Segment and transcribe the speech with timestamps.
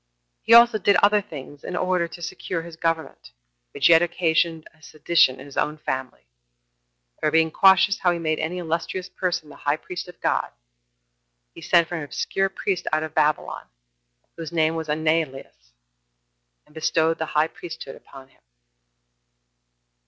[0.41, 3.33] He also did other things, in order to secure his government,
[3.69, 6.25] which yet occasioned a sedition in his own family;
[7.19, 10.47] for being cautious how he made any illustrious person the high priest of God,
[11.53, 13.67] 2 he sent for an obscure priest out of Babylon,
[14.37, 15.71] whose name was Ananelus,
[16.65, 18.41] and bestowed the high priesthood upon him.